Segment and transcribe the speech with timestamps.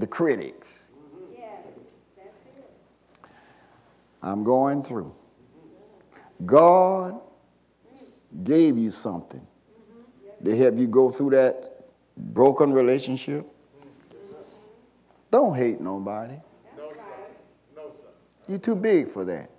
[0.00, 0.88] the critics.
[4.22, 5.14] I'm going through.
[6.44, 7.20] God
[8.42, 10.44] gave you something mm-hmm.
[10.44, 11.84] to help you go through that
[12.16, 13.46] broken relationship.
[13.46, 14.36] Mm-hmm.
[15.30, 16.34] Don't hate nobody.
[16.76, 17.00] No, sir.
[17.76, 18.08] No, sir.
[18.48, 19.50] You're too big for that.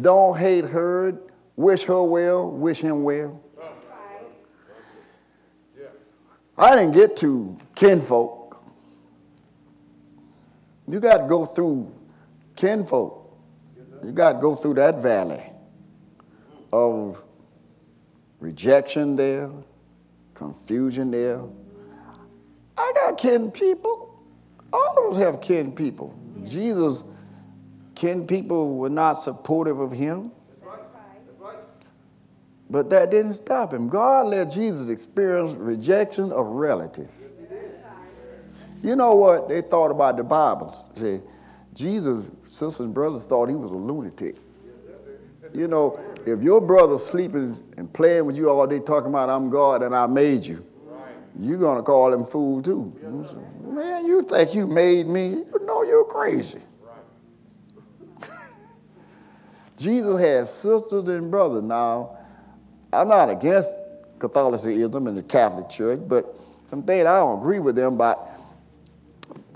[0.00, 1.18] Don't hate her.
[1.56, 2.50] Wish her well.
[2.50, 3.42] Wish him well.
[5.78, 5.86] Yeah.
[6.60, 8.62] I didn't get to kinfolk.
[10.86, 11.90] You got to go through
[12.54, 13.16] kinfolk.
[14.04, 15.42] You got to go through that valley
[16.70, 17.24] of
[18.40, 19.50] rejection there,
[20.34, 21.40] confusion there.
[22.76, 24.22] I got kin people.
[24.70, 26.14] All of us have kin people.
[26.44, 27.04] Jesus,
[27.94, 30.30] kin people were not supportive of him.
[32.70, 33.88] But that didn't stop him.
[33.88, 37.10] God let Jesus experience rejection of relatives.
[38.82, 40.86] You know what they thought about the Bible?
[40.94, 41.20] Say,
[41.74, 44.36] Jesus, sisters and brothers thought he was a lunatic.
[45.52, 49.50] You know, if your brother's sleeping and playing with you all day talking about I'm
[49.50, 50.64] God and I made you,
[51.40, 52.92] you're gonna call him fool too.
[53.64, 55.28] Man, you think you made me?
[55.28, 56.60] You know you're crazy.
[59.76, 61.64] Jesus had sisters and brothers.
[61.64, 62.18] Now,
[62.92, 63.70] I'm not against
[64.18, 68.28] Catholicism and the Catholic Church, but some things I don't agree with them about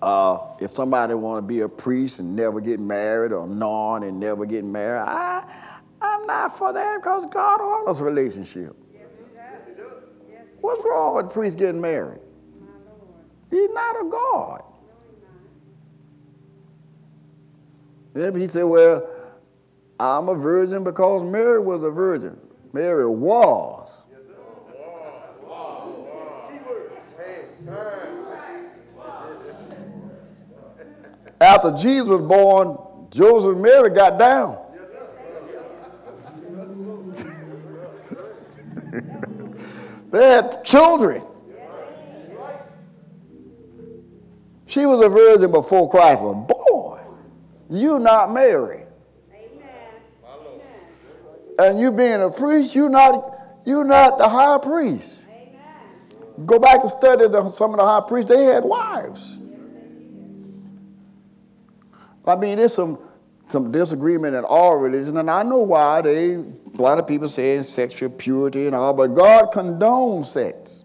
[0.00, 4.18] uh, if somebody want to be a priest and never get married or nun and
[4.18, 5.44] never get married, I,
[6.00, 8.76] I'm not for that because God honors relationship.
[10.60, 12.20] What's wrong with priests getting married?
[13.50, 14.62] He's not a God.
[18.14, 19.08] Maybe he said, well,
[19.98, 22.38] I'm a virgin because Mary was a virgin.
[22.72, 24.02] Mary was.
[31.40, 32.78] After Jesus was born,
[33.10, 34.58] Joseph and Mary got down.
[40.12, 41.22] they had children.
[44.66, 47.00] She was a virgin before Christ was born.
[47.68, 48.84] You not Mary.
[51.58, 55.24] And you being a priest, you're not, you're not the high priest.
[56.46, 59.38] Go back and study the, some of the high priests, they had wives.
[62.26, 62.98] I mean, there's some,
[63.48, 66.00] some disagreement in all religion, and I know why.
[66.00, 70.84] They, a lot of people saying sexual purity and all, but God condones sex.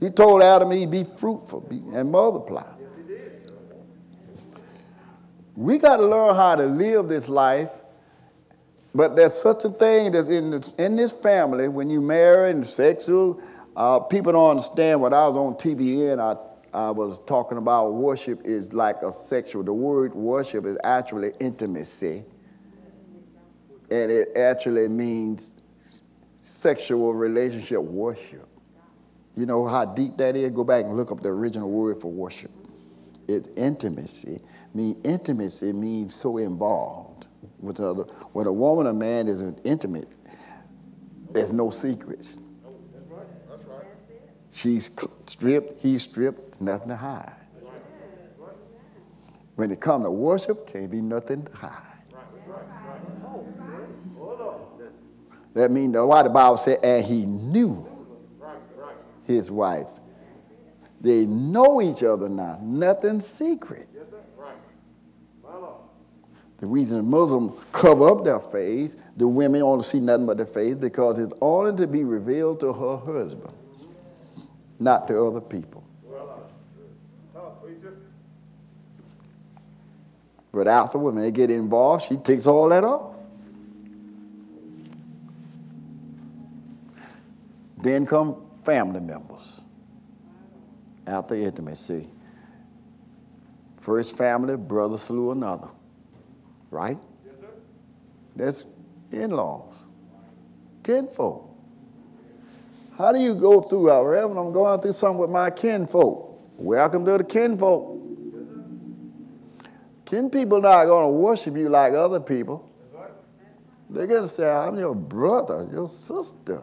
[0.00, 2.70] He told Adam he'd be fruitful be, and multiply.
[5.56, 7.70] We got to learn how to live this life,
[8.94, 12.66] but there's such a thing that's in this, in this family when you marry and
[12.66, 13.42] sexual.
[13.76, 15.00] Uh, people don't understand.
[15.00, 16.36] When I was on TBN, I
[16.74, 19.62] I was talking about worship is like a sexual.
[19.62, 22.24] The word worship is actually intimacy,
[23.90, 25.52] and it actually means
[26.38, 28.48] sexual relationship worship.
[29.36, 30.50] You know how deep that is?
[30.50, 32.50] Go back and look up the original word for worship.
[33.28, 34.40] It's intimacy.
[34.42, 37.28] I mean, intimacy means so involved
[37.58, 38.02] with other.
[38.32, 40.16] When a woman or man is intimate,
[41.30, 42.38] there's no secrets.
[44.52, 44.90] She's
[45.26, 47.34] stripped, he's stripped, nothing to hide.
[49.56, 51.94] When it comes to worship, can't be nothing to hide.
[55.54, 57.86] That means why the Bible said, and he knew
[59.24, 60.00] his wife.
[61.00, 62.58] They know each other now.
[62.62, 63.88] Nothing secret.
[66.58, 70.74] The reason Muslims cover up their face, the women only see nothing but their face
[70.74, 73.52] because it's only to be revealed to her husband
[74.78, 75.82] not to other people.
[80.52, 83.16] But after when they get involved, she takes all that off.
[87.78, 89.62] Then come family members
[91.06, 92.08] after intimacy.
[93.80, 95.68] First family, brother slew another.
[96.70, 96.98] Right?
[98.36, 98.64] That's
[99.12, 99.74] in laws,
[100.82, 101.50] kinfolk.
[102.98, 104.38] How do you go through, our Reverend?
[104.38, 106.48] I'm going through something with my kinfolk.
[106.56, 108.00] Welcome to the kinfolk.
[110.04, 112.70] Kin people not going to worship you like other people.
[113.90, 116.60] They're going to say, I'm your brother, your sister.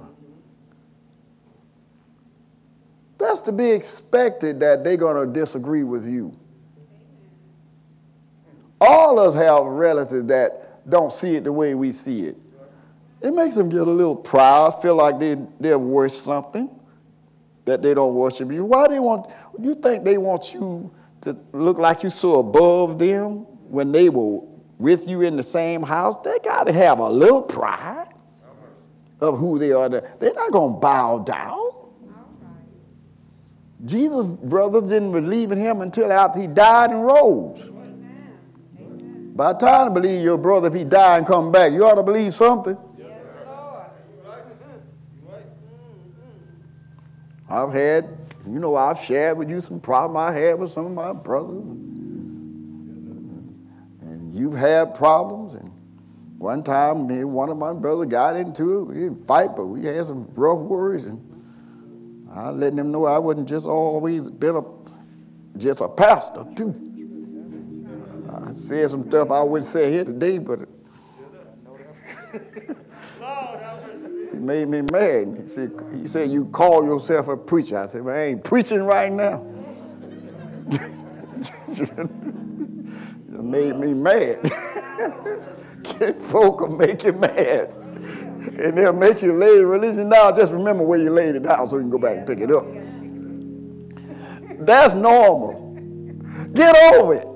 [3.18, 6.38] That's to be expected that they're going to disagree with you.
[8.82, 12.38] All of us have relatives that don't see it the way we see it.
[13.22, 16.70] It makes them get a little proud, feel like they, they're worth something.
[17.66, 18.66] that they don't worship you?
[18.66, 20.92] Why they want you think they want you
[21.22, 24.42] to look like you so above them when they were
[24.80, 26.18] with you in the same house?
[26.20, 28.08] They got to have a little pride
[29.20, 29.88] of who they are.
[29.90, 31.60] They're not going to bow down.
[33.86, 37.71] Jesus' brothers didn't believe in him until after he died and rose.
[39.34, 42.04] By time to believe your brother, if he died and come back, you ought to
[42.04, 42.78] believe something.
[47.50, 48.08] I've had,
[48.48, 51.70] you know, I've shared with you some problem I had with some of my brothers.
[54.02, 55.56] And you've had problems.
[55.56, 55.70] And
[56.38, 58.84] one time, me and one of my brothers got into it.
[58.86, 61.06] We didn't fight, but we had some rough words.
[61.06, 61.20] And
[62.34, 64.64] I let them know I wasn't just always been a
[65.58, 66.91] just a pastor too.
[68.44, 70.68] I said some stuff I wouldn't say here today, but
[74.32, 75.38] he made me mad.
[75.44, 77.78] He said, he said, You call yourself a preacher.
[77.78, 79.46] I said, Well, I ain't preaching right now.
[81.68, 81.92] it
[83.44, 84.52] made me mad.
[86.20, 87.70] folk will make you mad.
[88.58, 90.36] And they'll make you lay religion down.
[90.36, 92.52] Just remember where you laid it down so you can go back and pick it
[92.52, 92.66] up.
[94.66, 95.60] That's normal.
[96.54, 97.28] Get over it.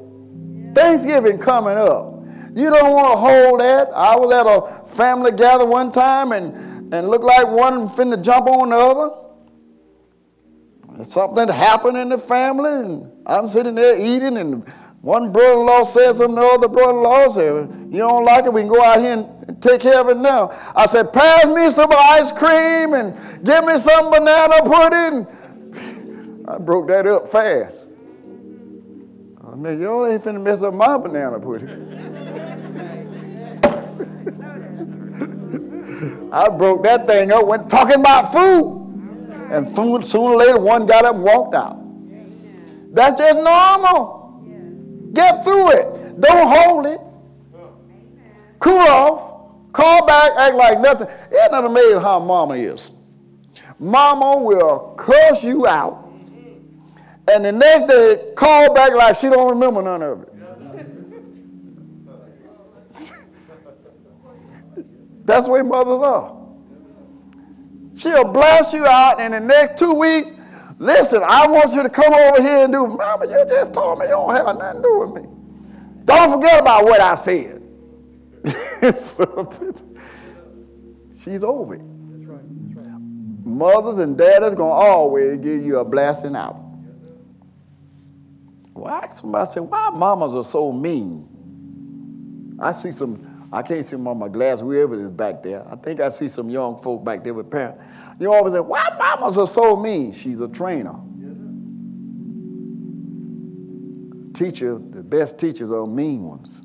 [0.76, 2.14] Thanksgiving coming up.
[2.54, 3.90] You don't want to hold that.
[3.94, 8.48] I was at a family gather one time and, and looked like one finna jump
[8.48, 9.10] on the other.
[11.04, 14.66] Something happened in the family, and I'm sitting there eating, and
[15.02, 18.82] one brother-in-law said something, the other brother-in-law said, you don't like it, we can go
[18.82, 20.58] out here and take care of it now.
[20.74, 23.14] I said, pass me some ice cream and
[23.46, 25.28] give me some banana pudding.
[26.48, 27.85] I broke that up fast.
[29.56, 31.70] I mean, y'all ain't finna mess up my banana pudding.
[36.34, 38.82] I broke that thing up, went talking about food.
[39.50, 41.80] And food, sooner or later, one got up and walked out.
[42.94, 44.42] That's just normal.
[45.14, 46.20] Get through it.
[46.20, 47.00] Don't hold it.
[48.60, 49.72] Cool off.
[49.72, 51.08] Call back, act like nothing.
[51.08, 52.92] Isn't that amazing how mama is?
[53.80, 56.05] Mama will curse you out.
[57.32, 60.32] And the next day, call back like she don't remember none of it.
[65.26, 66.36] That's the way mothers are.
[67.96, 70.30] She'll blast you out, and the next two weeks,
[70.78, 74.06] listen, I want you to come over here and do, Mama, you just told me
[74.06, 75.30] you don't have nothing to do with me.
[76.04, 77.62] Don't forget about what I said.
[81.18, 81.82] She's over it.
[83.46, 86.65] Mothers and daddies gonna always give you a blasting out.
[88.76, 92.58] Why somebody say, why mamas are so mean?
[92.62, 95.66] I see some I can't see them on my glass, whoever is back there.
[95.72, 97.82] I think I see some young folk back there with parents.
[98.20, 100.12] You always say, why mamas are so mean?
[100.12, 101.00] She's a trainer.
[104.34, 106.62] Teacher, the best teachers are mean ones.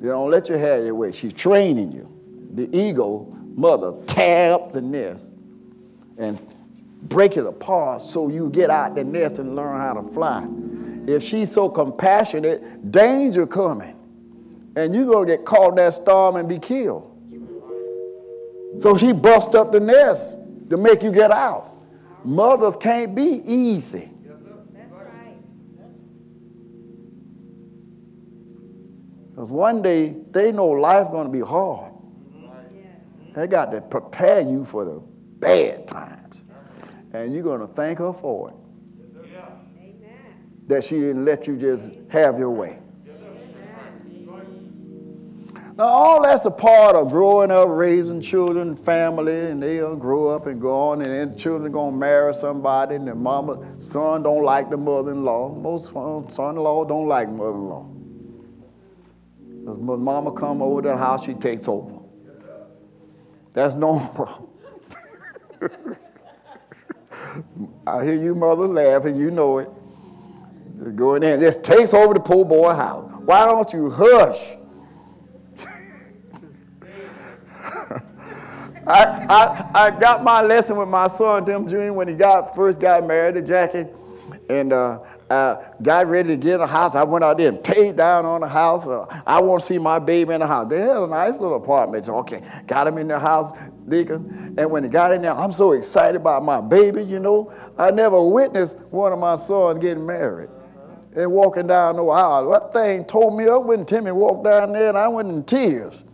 [0.00, 1.10] They don't let you have your way.
[1.10, 2.08] She's training you.
[2.54, 3.26] The ego
[3.56, 5.32] mother tear up the nest
[6.16, 6.40] and
[7.02, 10.46] break it apart so you get out the nest and learn how to fly.
[11.06, 13.96] If she's so compassionate, danger coming
[14.76, 17.06] and you're going to get caught in that storm and be killed.
[18.78, 20.36] So she bust up the nest
[20.70, 21.74] to make you get out.
[22.24, 24.10] Mothers can't be easy.
[29.30, 31.94] Because one day they know life's going to be hard.
[33.34, 35.02] They got to prepare you for the
[35.38, 36.19] bad times.
[37.12, 38.56] And you're going to thank her for it.
[40.68, 42.78] That she didn't let you just have your way.
[45.80, 50.46] Now, all that's a part of growing up, raising children, family, and they'll grow up
[50.46, 54.68] and go on, and then children gonna marry somebody, and the mama, son don't like
[54.68, 55.54] the mother-in-law.
[55.54, 57.86] Most son-in-law don't like mother-in-law.
[59.60, 61.98] Because mama come over to the house, she takes over.
[63.52, 65.96] That's no problem.
[67.86, 69.68] I hear you mothers laughing, you know it.
[70.96, 73.12] Go in there and just takes over the poor boy house.
[73.24, 74.56] Why don't you hush?
[78.86, 82.80] I, I, I got my lesson with my son, Tim Jr., when he got first
[82.80, 83.84] got married to Jackie.
[84.48, 86.94] And uh, uh, got ready to get the house.
[86.94, 88.88] I went out there and paid down on the house.
[88.88, 90.68] Uh, I want to see my baby in the house.
[90.68, 92.04] They had a nice little apartment.
[92.04, 93.52] So, okay, got him in the house,
[93.88, 94.54] Deacon.
[94.58, 97.52] And when he got in there, I'm so excited about my baby, you know.
[97.78, 100.50] I never witnessed one of my sons getting married
[101.14, 102.50] and walking down the aisle.
[102.50, 106.04] That thing tore me up when Timmy walked down there and I went in tears.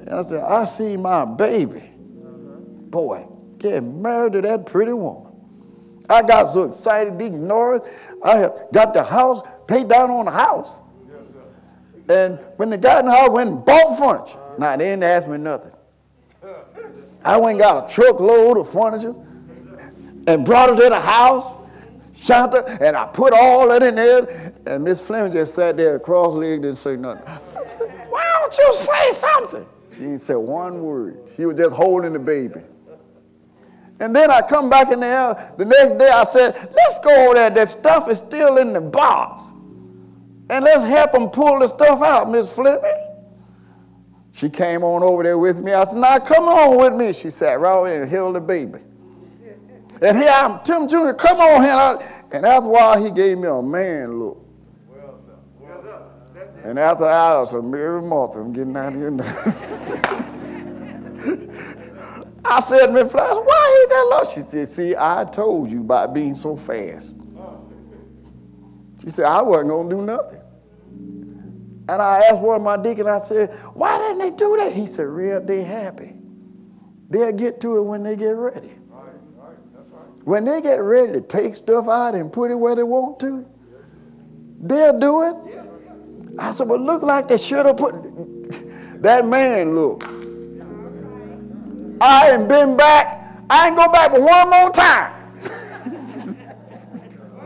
[0.00, 1.82] And I said, I see my baby.
[2.90, 3.26] Boy,
[3.58, 5.31] getting married to that pretty woman.
[6.12, 7.88] I got so excited, Deacon Norris.
[8.22, 10.80] I got the house, paid down on the house.
[12.08, 14.38] And when they got in the house, went and bought furniture.
[14.58, 15.72] Now, they didn't ask me nothing.
[17.24, 19.14] I went and got a truckload of furniture
[20.26, 21.46] and brought it to the house,
[22.14, 24.52] Shanta, and I put all that in there.
[24.66, 27.26] And Miss Fleming just sat there cross-legged and say nothing.
[27.26, 29.66] I said, why don't you say something?
[29.92, 31.20] She didn't say one word.
[31.34, 32.60] She was just holding the baby.
[34.02, 36.08] And then I come back in there the next day.
[36.08, 37.50] I said, let's go over there.
[37.50, 39.52] That stuff is still in the box.
[40.50, 42.82] And let's help them pull the stuff out, Miss Fleming.
[44.32, 45.72] She came on over there with me.
[45.72, 47.12] I said, now come on with me.
[47.12, 48.80] She sat right over there and held the baby.
[50.02, 51.78] And here I'm, Tim Jr., come on here.
[52.32, 54.44] And after a while, he gave me a man look.
[56.64, 59.22] And after hours of Mary Martha, I'm getting out of here now.
[62.44, 64.24] I said, Miss Flash, why he that low?
[64.32, 67.14] She said, see, I told you about being so fast.
[69.02, 70.40] She said, I wasn't going to do nothing.
[71.88, 74.72] And I asked one of my deacons, I said, why didn't they do that?
[74.72, 76.14] He said, Red, they happy.
[77.10, 78.74] They'll get to it when they get ready.
[80.24, 83.44] When they get ready to take stuff out and put it where they want to,
[84.60, 86.38] they'll do it.
[86.38, 87.94] I said, well, look like they should have put
[89.02, 90.04] that man look.
[92.02, 93.20] I ain't been back.
[93.48, 95.12] I ain't go back but one more time.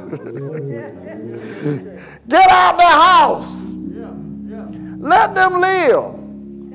[2.29, 3.67] Get out the house.
[3.75, 4.11] Yeah,
[4.49, 4.67] yeah.
[4.99, 6.15] Let them live.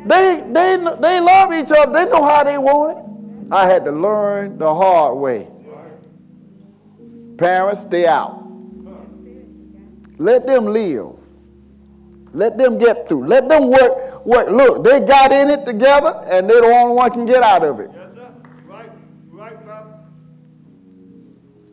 [0.08, 1.92] They, they, they love each other.
[1.92, 3.04] They know how they want it.
[3.52, 5.48] I had to learn the hard way.
[7.38, 8.44] Parents, stay out.
[10.18, 11.16] Let them live.
[12.34, 13.26] Let them get through.
[13.26, 14.11] Let them work.
[14.26, 14.50] Work.
[14.50, 17.80] Look, they got in it together, and they're the only one can get out of
[17.80, 17.90] it.
[17.94, 18.32] Yes, sir.
[18.68, 18.92] Right,
[19.30, 20.00] right, Papa.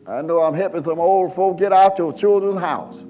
[0.07, 3.05] I know I'm helping some old folk get out your children's house.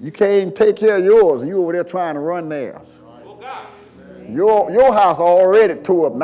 [0.00, 2.88] You can't even take care of yours, and you over there trying to run theirs.
[4.28, 6.14] Your, your house already tore up.
[6.14, 6.20] Now